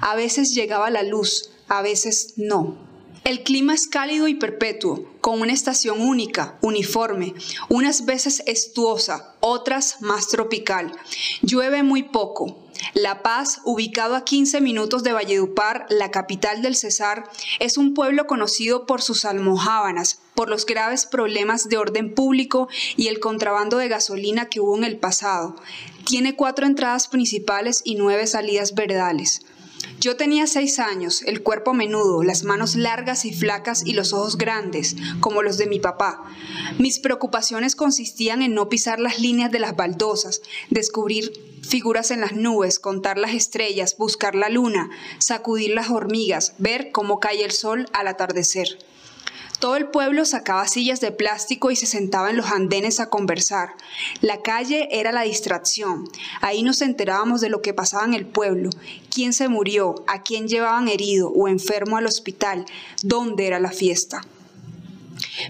A 0.00 0.16
veces 0.16 0.54
llegaba 0.54 0.88
la 0.88 1.02
luz, 1.02 1.50
a 1.68 1.82
veces 1.82 2.32
no. 2.38 2.83
El 3.24 3.42
clima 3.42 3.72
es 3.72 3.86
cálido 3.86 4.28
y 4.28 4.34
perpetuo, 4.34 5.10
con 5.22 5.40
una 5.40 5.54
estación 5.54 6.02
única, 6.02 6.58
uniforme, 6.60 7.32
unas 7.70 8.04
veces 8.04 8.42
estuosa, 8.44 9.34
otras 9.40 10.02
más 10.02 10.28
tropical. 10.28 10.92
Llueve 11.40 11.82
muy 11.82 12.02
poco. 12.02 12.58
La 12.92 13.22
Paz, 13.22 13.62
ubicado 13.64 14.14
a 14.14 14.24
15 14.24 14.60
minutos 14.60 15.02
de 15.04 15.14
Valledupar, 15.14 15.86
la 15.88 16.10
capital 16.10 16.60
del 16.60 16.76
Cesar, 16.76 17.24
es 17.60 17.78
un 17.78 17.94
pueblo 17.94 18.26
conocido 18.26 18.84
por 18.84 19.00
sus 19.00 19.24
almohábanas, 19.24 20.20
por 20.34 20.50
los 20.50 20.66
graves 20.66 21.06
problemas 21.06 21.70
de 21.70 21.78
orden 21.78 22.14
público 22.14 22.68
y 22.94 23.06
el 23.08 23.20
contrabando 23.20 23.78
de 23.78 23.88
gasolina 23.88 24.50
que 24.50 24.60
hubo 24.60 24.76
en 24.76 24.84
el 24.84 24.98
pasado. 24.98 25.56
Tiene 26.04 26.36
cuatro 26.36 26.66
entradas 26.66 27.08
principales 27.08 27.80
y 27.84 27.94
nueve 27.94 28.26
salidas 28.26 28.74
verdales. 28.74 29.40
Yo 30.00 30.16
tenía 30.16 30.46
seis 30.46 30.78
años, 30.78 31.22
el 31.22 31.42
cuerpo 31.42 31.72
menudo, 31.72 32.22
las 32.22 32.44
manos 32.44 32.76
largas 32.76 33.24
y 33.24 33.32
flacas 33.32 33.86
y 33.86 33.94
los 33.94 34.12
ojos 34.12 34.36
grandes, 34.36 34.96
como 35.20 35.42
los 35.42 35.56
de 35.56 35.66
mi 35.66 35.80
papá. 35.80 36.22
Mis 36.78 36.98
preocupaciones 36.98 37.76
consistían 37.76 38.42
en 38.42 38.54
no 38.54 38.68
pisar 38.68 39.00
las 39.00 39.18
líneas 39.18 39.50
de 39.50 39.60
las 39.60 39.76
baldosas, 39.76 40.42
descubrir 40.70 41.32
figuras 41.62 42.10
en 42.10 42.20
las 42.20 42.32
nubes, 42.32 42.78
contar 42.78 43.18
las 43.18 43.32
estrellas, 43.32 43.96
buscar 43.96 44.34
la 44.34 44.48
luna, 44.48 44.90
sacudir 45.18 45.70
las 45.70 45.90
hormigas, 45.90 46.54
ver 46.58 46.90
cómo 46.92 47.20
cae 47.20 47.44
el 47.44 47.52
sol 47.52 47.86
al 47.92 48.08
atardecer. 48.08 48.78
Todo 49.64 49.76
el 49.76 49.88
pueblo 49.88 50.26
sacaba 50.26 50.68
sillas 50.68 51.00
de 51.00 51.10
plástico 51.10 51.70
y 51.70 51.76
se 51.76 51.86
sentaba 51.86 52.28
en 52.28 52.36
los 52.36 52.50
andenes 52.50 53.00
a 53.00 53.08
conversar. 53.08 53.70
La 54.20 54.42
calle 54.42 54.88
era 54.90 55.10
la 55.10 55.22
distracción. 55.22 56.04
Ahí 56.42 56.62
nos 56.62 56.82
enterábamos 56.82 57.40
de 57.40 57.48
lo 57.48 57.62
que 57.62 57.72
pasaba 57.72 58.04
en 58.04 58.12
el 58.12 58.26
pueblo, 58.26 58.68
quién 59.10 59.32
se 59.32 59.48
murió, 59.48 60.04
a 60.06 60.22
quién 60.22 60.48
llevaban 60.48 60.88
herido 60.88 61.30
o 61.30 61.48
enfermo 61.48 61.96
al 61.96 62.04
hospital, 62.04 62.66
dónde 63.02 63.46
era 63.46 63.58
la 63.58 63.70
fiesta. 63.70 64.20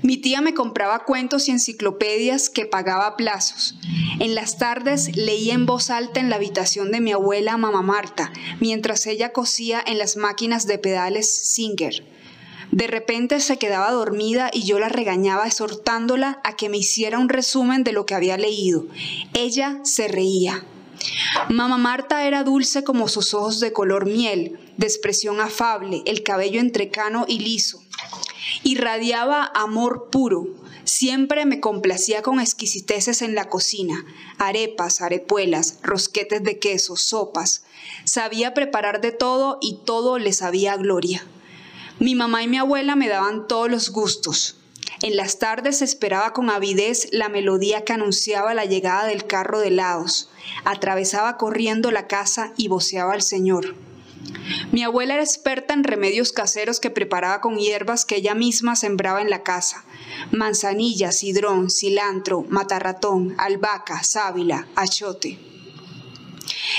Mi 0.04 0.16
tía 0.16 0.40
me 0.40 0.54
compraba 0.54 1.00
cuentos 1.00 1.48
y 1.48 1.50
enciclopedias 1.50 2.50
que 2.50 2.66
pagaba 2.66 3.08
a 3.08 3.16
plazos. 3.16 3.76
En 4.20 4.36
las 4.36 4.58
tardes 4.58 5.16
leía 5.16 5.54
en 5.54 5.66
voz 5.66 5.90
alta 5.90 6.20
en 6.20 6.30
la 6.30 6.36
habitación 6.36 6.92
de 6.92 7.00
mi 7.00 7.10
abuela 7.10 7.56
mamá 7.56 7.82
Marta, 7.82 8.32
mientras 8.60 9.08
ella 9.08 9.32
cosía 9.32 9.82
en 9.84 9.98
las 9.98 10.16
máquinas 10.16 10.68
de 10.68 10.78
pedales 10.78 11.28
Singer. 11.28 12.14
De 12.70 12.86
repente 12.86 13.40
se 13.40 13.58
quedaba 13.58 13.90
dormida 13.92 14.50
y 14.52 14.64
yo 14.64 14.78
la 14.78 14.88
regañaba 14.88 15.46
exhortándola 15.46 16.40
a 16.44 16.56
que 16.56 16.68
me 16.68 16.78
hiciera 16.78 17.18
un 17.18 17.28
resumen 17.28 17.84
de 17.84 17.92
lo 17.92 18.06
que 18.06 18.14
había 18.14 18.36
leído. 18.36 18.86
Ella 19.32 19.78
se 19.84 20.08
reía. 20.08 20.64
Mamá 21.48 21.78
Marta 21.78 22.26
era 22.26 22.44
dulce 22.44 22.84
como 22.84 23.08
sus 23.08 23.34
ojos 23.34 23.60
de 23.60 23.72
color 23.72 24.06
miel, 24.06 24.58
de 24.76 24.86
expresión 24.86 25.40
afable, 25.40 26.02
el 26.06 26.22
cabello 26.22 26.60
entrecano 26.60 27.26
y 27.28 27.38
liso. 27.38 27.82
Irradiaba 28.62 29.50
amor 29.54 30.08
puro. 30.10 30.48
Siempre 30.84 31.46
me 31.46 31.60
complacía 31.60 32.22
con 32.22 32.40
exquisiteces 32.40 33.22
en 33.22 33.34
la 33.34 33.48
cocina, 33.48 34.04
arepas, 34.38 35.00
arepuelas, 35.00 35.78
rosquetes 35.82 36.42
de 36.42 36.58
queso, 36.58 36.96
sopas. 36.96 37.64
Sabía 38.04 38.52
preparar 38.52 39.00
de 39.00 39.12
todo 39.12 39.58
y 39.60 39.78
todo 39.84 40.18
le 40.18 40.32
sabía 40.32 40.76
gloria. 40.76 41.26
Mi 42.00 42.14
mamá 42.14 42.42
y 42.42 42.48
mi 42.48 42.58
abuela 42.58 42.96
me 42.96 43.08
daban 43.08 43.46
todos 43.46 43.70
los 43.70 43.90
gustos. 43.90 44.56
En 45.02 45.16
las 45.16 45.38
tardes 45.38 45.82
esperaba 45.82 46.32
con 46.32 46.50
avidez 46.50 47.08
la 47.12 47.28
melodía 47.28 47.84
que 47.84 47.92
anunciaba 47.92 48.54
la 48.54 48.64
llegada 48.64 49.06
del 49.06 49.26
carro 49.26 49.60
de 49.60 49.68
helados. 49.68 50.30
Atravesaba 50.64 51.36
corriendo 51.36 51.90
la 51.90 52.06
casa 52.06 52.52
y 52.56 52.68
voceaba 52.68 53.12
al 53.12 53.22
Señor. 53.22 53.74
Mi 54.72 54.82
abuela 54.82 55.14
era 55.14 55.22
experta 55.22 55.74
en 55.74 55.84
remedios 55.84 56.32
caseros 56.32 56.80
que 56.80 56.90
preparaba 56.90 57.40
con 57.40 57.56
hierbas 57.56 58.04
que 58.04 58.16
ella 58.16 58.34
misma 58.34 58.76
sembraba 58.76 59.20
en 59.20 59.30
la 59.30 59.42
casa. 59.42 59.84
Manzanilla, 60.32 61.12
sidrón, 61.12 61.70
cilantro, 61.70 62.44
matarratón, 62.48 63.34
albahaca, 63.38 64.02
sábila, 64.02 64.66
achote. 64.74 65.38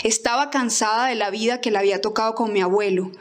Estaba 0.03 0.49
cansada 0.49 1.07
de 1.07 1.15
la 1.15 1.29
vida 1.29 1.61
que 1.61 1.71
le 1.71 1.77
había 1.77 2.01
tocado 2.01 2.35
con 2.35 2.51
mi 2.51 2.61
abuelo. 2.61 3.11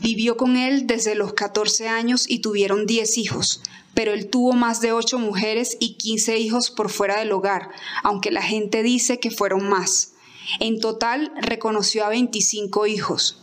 Vivió 0.00 0.36
con 0.36 0.56
él 0.56 0.86
desde 0.86 1.14
los 1.14 1.32
14 1.32 1.88
años 1.88 2.24
y 2.28 2.40
tuvieron 2.40 2.86
10 2.86 3.18
hijos, 3.18 3.62
pero 3.94 4.12
él 4.12 4.28
tuvo 4.28 4.52
más 4.52 4.80
de 4.80 4.92
8 4.92 5.18
mujeres 5.18 5.76
y 5.80 5.94
15 5.94 6.38
hijos 6.38 6.70
por 6.70 6.90
fuera 6.90 7.18
del 7.18 7.32
hogar, 7.32 7.70
aunque 8.02 8.30
la 8.30 8.42
gente 8.42 8.82
dice 8.82 9.20
que 9.20 9.30
fueron 9.30 9.68
más. 9.68 10.12
En 10.60 10.80
total 10.80 11.32
reconoció 11.40 12.04
a 12.04 12.10
25 12.10 12.86
hijos. 12.86 13.42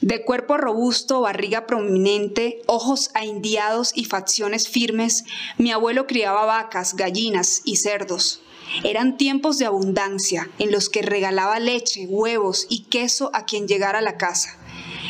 De 0.00 0.24
cuerpo 0.24 0.56
robusto, 0.56 1.20
barriga 1.20 1.66
prominente, 1.66 2.62
ojos 2.66 3.10
aindiados 3.14 3.92
y 3.94 4.04
facciones 4.04 4.68
firmes, 4.68 5.24
mi 5.58 5.72
abuelo 5.72 6.06
criaba 6.06 6.44
vacas, 6.44 6.94
gallinas 6.94 7.62
y 7.64 7.76
cerdos. 7.76 8.40
Eran 8.84 9.16
tiempos 9.16 9.58
de 9.58 9.66
abundancia, 9.66 10.50
en 10.58 10.70
los 10.70 10.88
que 10.88 11.02
regalaba 11.02 11.58
leche, 11.58 12.06
huevos 12.06 12.66
y 12.68 12.84
queso 12.84 13.30
a 13.34 13.44
quien 13.44 13.66
llegara 13.66 13.98
a 13.98 14.02
la 14.02 14.18
casa. 14.18 14.56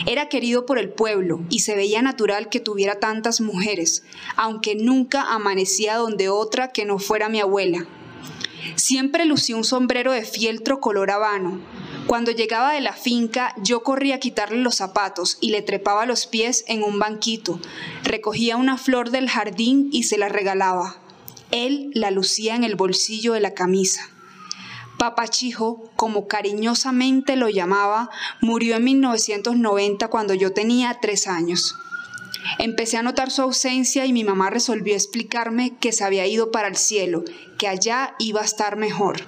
Era 0.06 0.28
querido 0.28 0.66
por 0.66 0.78
el 0.78 0.90
pueblo 0.90 1.40
y 1.50 1.60
se 1.60 1.76
veía 1.76 2.02
natural 2.02 2.48
que 2.48 2.60
tuviera 2.60 3.00
tantas 3.00 3.40
mujeres, 3.40 4.04
aunque 4.36 4.74
nunca 4.74 5.22
amanecía 5.32 5.96
donde 5.96 6.28
otra 6.28 6.72
que 6.72 6.84
no 6.84 6.98
fuera 6.98 7.28
mi 7.28 7.40
abuela. 7.40 7.86
Siempre 8.76 9.24
lucía 9.24 9.56
un 9.56 9.64
sombrero 9.64 10.12
de 10.12 10.22
fieltro 10.22 10.80
color 10.80 11.10
habano. 11.10 11.60
Cuando 12.06 12.30
llegaba 12.30 12.72
de 12.72 12.80
la 12.80 12.92
finca, 12.92 13.54
yo 13.62 13.82
corría 13.82 14.16
a 14.16 14.20
quitarle 14.20 14.58
los 14.58 14.76
zapatos 14.76 15.36
y 15.40 15.50
le 15.50 15.62
trepaba 15.62 16.06
los 16.06 16.26
pies 16.26 16.64
en 16.68 16.82
un 16.82 16.98
banquito. 16.98 17.60
Recogía 18.04 18.56
una 18.56 18.78
flor 18.78 19.10
del 19.10 19.28
jardín 19.28 19.88
y 19.92 20.04
se 20.04 20.16
la 20.16 20.28
regalaba. 20.28 20.96
Él 21.50 21.90
la 21.94 22.10
lucía 22.10 22.54
en 22.56 22.64
el 22.64 22.76
bolsillo 22.76 23.32
de 23.32 23.40
la 23.40 23.54
camisa. 23.54 24.10
Papachijo, 24.98 25.84
como 25.94 26.26
cariñosamente 26.26 27.36
lo 27.36 27.48
llamaba, 27.48 28.10
murió 28.40 28.76
en 28.76 28.84
1990 28.84 30.08
cuando 30.08 30.34
yo 30.34 30.52
tenía 30.52 30.98
tres 31.00 31.28
años. 31.28 31.76
Empecé 32.58 32.96
a 32.96 33.02
notar 33.02 33.30
su 33.30 33.42
ausencia 33.42 34.06
y 34.06 34.12
mi 34.12 34.24
mamá 34.24 34.50
resolvió 34.50 34.94
explicarme 34.94 35.76
que 35.76 35.92
se 35.92 36.04
había 36.04 36.26
ido 36.26 36.50
para 36.50 36.68
el 36.68 36.76
cielo, 36.76 37.24
que 37.58 37.68
allá 37.68 38.14
iba 38.18 38.40
a 38.40 38.44
estar 38.44 38.76
mejor. 38.76 39.22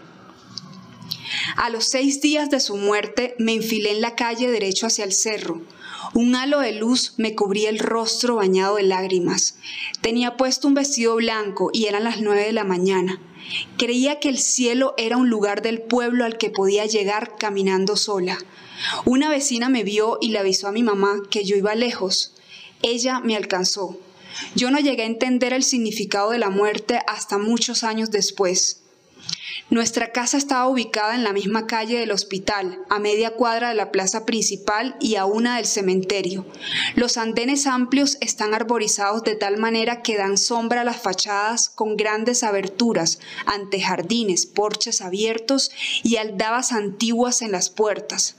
A 1.57 1.71
los 1.71 1.85
seis 1.85 2.21
días 2.21 2.51
de 2.51 2.59
su 2.59 2.77
muerte 2.77 3.35
me 3.39 3.55
enfilé 3.55 3.93
en 3.93 4.01
la 4.01 4.17
calle 4.17 4.51
derecho 4.51 4.87
hacia 4.87 5.05
el 5.05 5.13
cerro. 5.13 5.63
Un 6.15 6.35
halo 6.35 6.59
de 6.61 6.73
luz 6.73 7.15
me 7.19 7.37
cubría 7.37 7.71
el 7.71 7.79
rostro 7.79 8.37
bañado 8.37 8.77
de 8.77 8.83
lágrimas. 8.83 9.57
Tenía 10.01 10.37
puesto 10.37 10.67
un 10.67 10.75
vestido 10.75 11.15
blanco 11.17 11.71
y 11.73 11.87
eran 11.87 12.05
las 12.05 12.21
nueve 12.21 12.43
de 12.43 12.53
la 12.53 12.65
mañana. 12.65 13.21
Creía 13.77 14.21
que 14.21 14.29
el 14.29 14.39
cielo 14.39 14.95
era 14.97 15.17
un 15.17 15.31
lugar 15.31 15.63
del 15.63 15.81
pueblo 15.81 16.25
al 16.25 16.39
que 16.39 16.51
podía 16.51 16.87
llegar 16.87 17.37
caminando 17.37 17.97
sola. 17.97 18.39
Una 19.05 19.29
vecina 19.29 19.69
me 19.69 19.85
vio 19.85 20.19
y 20.21 20.31
le 20.31 20.39
avisó 20.39 20.69
a 20.69 20.73
mi 20.73 20.83
mamá 20.83 21.23
que 21.31 21.45
yo 21.45 21.57
iba 21.57 21.75
lejos. 21.75 22.35
Ella 22.83 23.21
me 23.21 23.37
alcanzó. 23.37 23.99
Yo 24.55 24.71
no 24.71 24.79
llegué 24.79 25.03
a 25.03 25.07
entender 25.07 25.53
el 25.53 25.63
significado 25.63 26.31
de 26.31 26.39
la 26.39 26.51
muerte 26.51 27.01
hasta 27.07 27.39
muchos 27.39 27.85
años 27.85 28.11
después. 28.11 28.80
Nuestra 29.71 30.11
casa 30.11 30.37
estaba 30.37 30.67
ubicada 30.67 31.15
en 31.15 31.23
la 31.23 31.33
misma 31.33 31.69
calle 31.69 32.01
del 32.01 32.11
hospital, 32.11 32.81
a 32.89 32.99
media 32.99 33.37
cuadra 33.37 33.69
de 33.69 33.77
la 33.77 33.93
plaza 33.93 34.27
principal 34.27 34.97
y 34.99 35.15
a 35.15 35.27
una 35.27 35.59
del 35.59 35.67
cementerio. 35.67 36.45
Los 36.97 37.17
andenes 37.17 37.69
amplios 37.69 38.19
están 38.21 38.53
arborizados 38.53 39.23
de 39.23 39.37
tal 39.37 39.59
manera 39.59 40.03
que 40.03 40.17
dan 40.17 40.39
sombra 40.39 40.81
a 40.81 40.85
las 40.85 41.01
fachadas 41.01 41.71
con 41.71 41.97
grandes 41.97 42.43
aberturas, 42.43 43.21
ante 43.47 43.81
jardines, 43.81 44.45
porches 44.45 45.01
abiertos 45.01 45.71
y 46.03 46.17
aldabas 46.17 46.73
antiguas 46.73 47.41
en 47.41 47.53
las 47.53 47.71
puertas. 47.71 48.35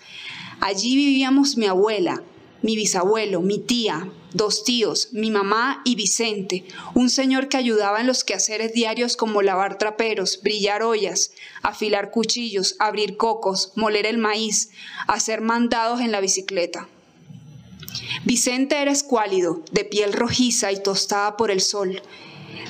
Allí 0.60 0.98
vivíamos 0.98 1.56
mi 1.56 1.66
abuela, 1.66 2.22
mi 2.62 2.76
bisabuelo, 2.76 3.42
mi 3.42 3.60
tía, 3.60 4.08
dos 4.34 4.64
tíos, 4.64 5.10
mi 5.12 5.32
mamá 5.32 5.82
y 5.84 5.96
Vicente, 5.96 6.64
un 6.94 7.10
señor 7.10 7.50
que 7.50 7.58
ayudaba 7.58 8.02
en 8.02 8.08
los 8.08 8.24
quehaceres 8.24 8.74
diarios 8.74 9.18
como 9.18 9.42
lavar 9.42 9.78
traperos, 9.78 10.40
brillar 10.42 10.84
ollas, 10.84 11.32
afilar 11.64 12.12
cuchillos, 12.12 12.76
abrir 12.80 13.18
cocos, 13.18 13.74
moler 13.76 14.06
el 14.06 14.18
maíz, 14.18 14.70
hacer 15.08 15.42
mandados 15.42 16.02
en 16.02 16.12
la 16.12 16.22
bicicleta. 16.22 16.88
Vicente 18.24 18.82
era 18.82 18.92
escuálido, 18.92 19.64
de 19.72 19.84
piel 19.84 20.14
rojiza 20.14 20.72
y 20.72 20.82
tostada 20.82 21.36
por 21.38 21.52
el 21.52 21.62
sol. 21.62 22.02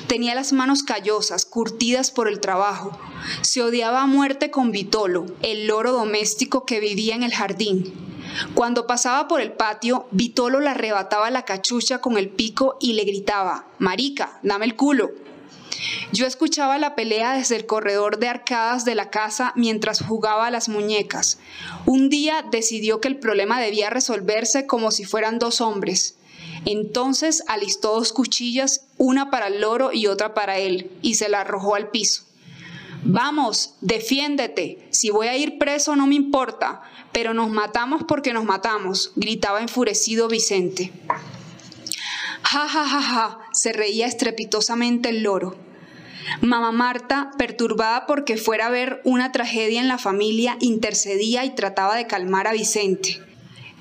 Tenía 0.06 0.34
las 0.34 0.52
manos 0.52 0.82
callosas, 0.82 1.44
curtidas 1.44 2.10
por 2.10 2.28
el 2.28 2.40
trabajo. 2.40 2.98
Se 3.42 3.62
odiaba 3.62 4.02
a 4.02 4.06
muerte 4.06 4.50
con 4.50 4.72
Vitolo, 4.72 5.26
el 5.42 5.66
loro 5.66 5.92
doméstico 5.92 6.66
que 6.66 6.80
vivía 6.80 7.14
en 7.14 7.22
el 7.22 7.32
jardín. 7.32 8.11
Cuando 8.54 8.86
pasaba 8.86 9.28
por 9.28 9.40
el 9.40 9.52
patio, 9.52 10.06
Vitolo 10.10 10.60
le 10.60 10.70
arrebataba 10.70 11.30
la 11.30 11.44
cachucha 11.44 12.00
con 12.00 12.16
el 12.16 12.28
pico 12.28 12.76
y 12.80 12.94
le 12.94 13.04
gritaba, 13.04 13.66
Marica, 13.78 14.38
dame 14.42 14.66
el 14.66 14.76
culo. 14.76 15.10
Yo 16.12 16.26
escuchaba 16.26 16.78
la 16.78 16.94
pelea 16.94 17.34
desde 17.34 17.56
el 17.56 17.66
corredor 17.66 18.18
de 18.18 18.28
arcadas 18.28 18.84
de 18.84 18.94
la 18.94 19.10
casa 19.10 19.52
mientras 19.56 20.02
jugaba 20.02 20.46
a 20.46 20.50
las 20.50 20.68
muñecas. 20.68 21.38
Un 21.86 22.08
día 22.08 22.44
decidió 22.50 23.00
que 23.00 23.08
el 23.08 23.18
problema 23.18 23.60
debía 23.60 23.90
resolverse 23.90 24.66
como 24.66 24.90
si 24.90 25.04
fueran 25.04 25.38
dos 25.38 25.60
hombres. 25.60 26.16
Entonces 26.64 27.42
alistó 27.48 27.94
dos 27.94 28.12
cuchillas, 28.12 28.86
una 28.98 29.30
para 29.30 29.48
el 29.48 29.60
loro 29.60 29.92
y 29.92 30.06
otra 30.06 30.34
para 30.34 30.58
él, 30.58 30.90
y 31.02 31.14
se 31.14 31.28
la 31.28 31.40
arrojó 31.40 31.74
al 31.74 31.88
piso. 31.88 32.24
Vamos, 33.04 33.74
defiéndete. 33.80 34.86
Si 34.90 35.10
voy 35.10 35.26
a 35.26 35.36
ir 35.36 35.58
preso 35.58 35.96
no 35.96 36.06
me 36.06 36.14
importa, 36.14 36.82
pero 37.10 37.34
nos 37.34 37.50
matamos 37.50 38.04
porque 38.06 38.32
nos 38.32 38.44
matamos, 38.44 39.12
gritaba 39.16 39.60
enfurecido 39.60 40.28
Vicente. 40.28 40.92
Ja, 42.42 42.68
ja, 42.68 42.86
ja, 42.86 43.02
ja, 43.02 43.38
se 43.52 43.72
reía 43.72 44.06
estrepitosamente 44.06 45.08
el 45.08 45.22
loro. 45.22 45.56
Mamá 46.40 46.70
Marta, 46.70 47.30
perturbada 47.36 48.06
porque 48.06 48.36
fuera 48.36 48.66
a 48.66 48.70
ver 48.70 49.00
una 49.04 49.32
tragedia 49.32 49.80
en 49.80 49.88
la 49.88 49.98
familia, 49.98 50.56
intercedía 50.60 51.44
y 51.44 51.54
trataba 51.54 51.96
de 51.96 52.06
calmar 52.06 52.46
a 52.46 52.52
Vicente. 52.52 53.20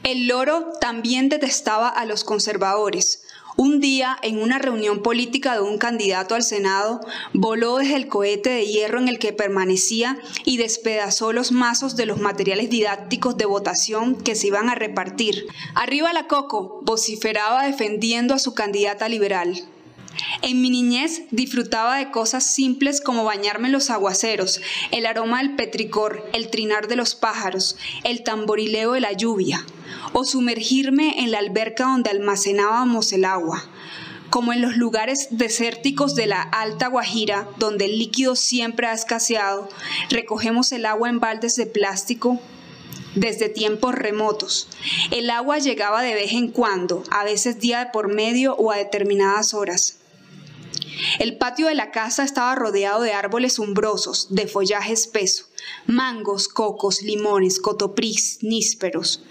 El 0.04 0.28
loro 0.28 0.72
también 0.80 1.30
detestaba 1.30 1.90
a 1.90 2.06
los 2.06 2.24
conservadores, 2.24 3.24
un 3.58 3.79
día, 3.79 4.17
en 4.22 4.41
una 4.41 4.60
reunión 4.60 5.01
política 5.01 5.53
de 5.53 5.62
un 5.62 5.77
candidato 5.77 6.36
al 6.36 6.43
Senado, 6.43 7.01
voló 7.34 7.77
desde 7.77 7.96
el 7.96 8.08
cohete 8.08 8.50
de 8.50 8.65
hierro 8.65 9.00
en 9.00 9.08
el 9.08 9.20
que 9.20 9.34
permanecía 9.34 10.17
y 10.46 10.58
despedazó 10.58 11.34
los 11.34 11.51
mazos 11.51 11.96
de 11.96 12.05
los 12.05 12.20
materiales 12.20 12.70
didácticos 12.70 13.38
de 13.38 13.46
votación 13.46 14.15
que 14.15 14.36
se 14.36 14.48
iban 14.48 14.70
a 14.70 14.75
repartir. 14.75 15.48
Arriba 15.75 16.13
la 16.13 16.27
coco, 16.27 16.79
vociferaba 16.84 17.65
defendiendo 17.65 18.34
a 18.34 18.39
su 18.39 18.53
candidata 18.53 19.10
liberal. 19.10 19.63
En 20.41 20.62
mi 20.62 20.70
niñez 20.70 21.22
disfrutaba 21.32 21.98
de 21.98 22.12
cosas 22.12 22.44
simples 22.44 23.01
como 23.01 23.24
bañarme 23.24 23.68
en 23.68 23.74
los 23.74 23.89
aguaceros, 23.89 24.62
el 24.91 25.06
aroma 25.06 25.39
del 25.39 25.56
petricor, 25.56 26.27
el 26.34 26.50
trinar 26.50 26.88
de 26.88 26.96
los 26.96 27.15
pájaros, 27.15 27.77
el 28.03 28.24
tamborileo 28.24 28.93
de 28.93 29.02
la 29.02 29.13
lluvia, 29.13 29.65
o 30.13 30.24
sumergirme 30.26 31.21
en 31.21 31.32
la 31.32 31.39
alberca 31.39 31.86
donde 31.86 32.10
almacenábamos 32.10 33.13
el 33.13 33.26
agua, 33.26 33.63
como 34.30 34.54
en 34.54 34.62
los 34.62 34.78
lugares 34.78 35.28
desérticos 35.32 36.15
de 36.15 36.26
la 36.26 36.41
Alta 36.41 36.88
Guajira, 36.88 37.47
donde 37.58 37.86
el 37.86 38.00
líquido 38.00 38.36
siempre 38.36 38.88
ha 38.88 38.93
escaseado, 38.93 39.69
recogemos 40.10 40.71
el 40.71 40.86
agua 40.86 41.10
en 41.10 41.19
baldes 41.19 41.56
de 41.56 41.65
plástico 41.65 42.39
desde 43.15 43.50
tiempos 43.50 43.93
remotos. 43.93 44.69
El 45.12 45.30
agua 45.30 45.60
llegaba 45.60 46.02
de 46.02 46.13
vez 46.13 46.32
en 46.32 46.50
cuando, 46.50 47.04
a 47.12 47.24
veces 47.24 47.60
día 47.60 47.91
por 47.91 48.08
medio 48.08 48.56
o 48.56 48.71
a 48.71 48.78
determinadas 48.78 49.54
horas. 49.54 50.01
El 51.19 51.38
patio 51.38 51.67
de 51.67 51.75
la 51.75 51.91
casa 51.91 52.23
estaba 52.23 52.56
rodeado 52.56 53.01
de 53.01 53.13
árboles 53.13 53.60
umbrosos, 53.60 54.27
de 54.30 54.47
follaje 54.47 54.93
espeso, 54.93 55.45
mangos, 55.86 56.47
cocos, 56.47 57.01
limones, 57.01 57.60
cotoprís, 57.60 58.39
nísperos, 58.41 59.23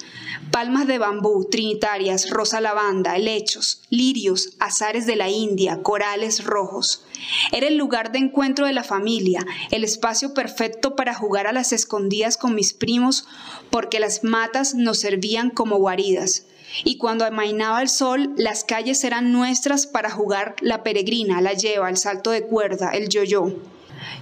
palmas 0.51 0.87
de 0.87 0.99
bambú, 0.99 1.49
trinitarias, 1.51 2.31
rosa 2.31 2.61
lavanda, 2.61 3.17
helechos, 3.17 3.83
lirios, 3.91 4.57
azares 4.59 5.07
de 5.07 5.17
la 5.17 5.29
India, 5.29 5.83
corales 5.83 6.45
rojos. 6.45 7.05
Era 7.53 7.69
el 7.69 7.77
lugar 7.77 8.13
de 8.13 8.19
encuentro 8.19 8.67
de 8.67 8.73
la 8.73 8.85
familia, 8.85 9.45
el 9.71 9.85
espacio 9.85 10.35
perfecto 10.35 10.97
para 10.97 11.15
jugar 11.15 11.47
a 11.47 11.53
las 11.53 11.73
escondidas 11.73 12.37
con 12.37 12.55
mis 12.55 12.73
primos, 12.73 13.27
porque 13.71 14.01
las 14.01 14.25
matas 14.25 14.75
nos 14.75 14.99
servían 14.99 15.51
como 15.51 15.77
guaridas 15.77 16.45
y 16.85 16.97
cuando 16.97 17.25
amainaba 17.25 17.83
el 17.83 17.89
sol, 17.89 18.35
las 18.37 18.65
calles 18.65 19.05
eran 19.05 19.33
nuestras 19.33 19.87
para 19.87 20.11
jugar 20.11 20.57
la 20.61 20.83
peregrina, 20.83 21.41
la 21.41 21.53
lleva, 21.53 21.89
el 21.89 21.97
salto 21.97 22.31
de 22.31 22.43
cuerda, 22.43 22.91
el 22.91 23.09
yo-yo. 23.09 23.53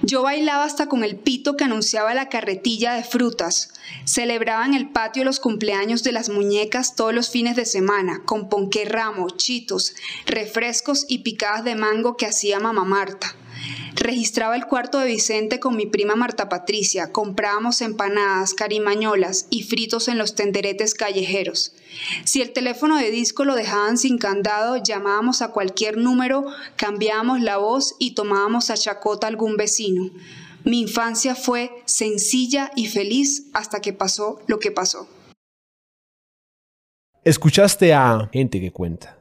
Yo 0.03 0.23
bailaba 0.23 0.65
hasta 0.65 0.89
con 0.89 1.05
el 1.05 1.17
pito 1.17 1.57
que 1.57 1.65
anunciaba 1.65 2.15
la 2.15 2.29
carretilla 2.29 2.95
de 2.95 3.05
frutas. 3.05 3.73
Celebraba 4.05 4.67
en 4.67 4.75
el 4.75 4.91
patio 4.91 5.25
los 5.25 5.41
cumpleaños 5.41 6.03
de 6.03 6.13
las 6.13 6.29
muñecas 6.29 6.97
todos 6.97 7.15
los 7.15 7.31
fines 7.31 7.57
de 7.57 7.65
semana, 7.65 8.23
con 8.25 8.49
ponqué 8.49 8.85
ramo, 8.85 9.31
chitos, 9.31 9.95
refrescos 10.27 11.05
y 11.09 11.19
picadas 11.19 11.65
de 11.65 11.75
mango 11.75 12.17
que 12.17 12.27
hacía 12.27 12.59
mamá 12.59 12.85
Marta. 12.85 13.35
Registraba 13.95 14.55
el 14.55 14.67
cuarto 14.67 14.99
de 14.99 15.07
Vicente 15.07 15.61
con 15.61 15.77
mi 15.77 15.87
prima 15.87 16.15
Marta 16.15 16.49
Patricia. 16.49 17.13
Comprábamos 17.13 17.81
empanadas, 17.81 18.55
carimañolas 18.55 19.47
y 19.51 19.65
fritos 19.65 20.09
en 20.09 20.19
los 20.19 20.35
tenderetes 20.35 20.95
callejeros. 20.95 21.75
Si 22.25 22.41
el 22.41 22.53
teléfono 22.53 22.97
de 22.97 23.11
disco 23.11 23.45
lo 23.45 23.55
dejaban 23.55 23.99
sin 23.99 24.19
candado, 24.19 24.77
llamábamos 24.77 25.43
a 25.43 25.49
cualquier 25.49 25.97
número, 25.97 26.47
cambiábamos 26.77 27.41
la 27.41 27.57
voz 27.57 27.97
y 27.99 28.15
tomábamos 28.15 28.71
a 28.71 28.77
chacota 28.77 29.27
algún 29.27 29.57
vecino. 29.57 30.11
Mi 30.65 30.81
infancia 30.81 31.35
fue 31.35 31.71
sencilla 31.85 32.71
y 32.77 32.87
feliz 32.87 33.47
hasta 33.53 33.81
que 33.81 33.93
pasó 33.93 34.41
lo 34.47 34.59
que 34.59 34.71
pasó. 34.71 35.09
Escuchaste 37.25 37.93
a 37.93 38.29
Gente 38.33 38.61
que 38.61 38.71
Cuenta 38.71 39.18